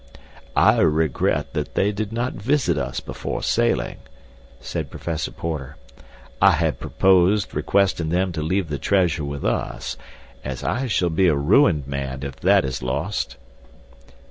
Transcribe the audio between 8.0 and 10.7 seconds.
them to leave the treasure with us, as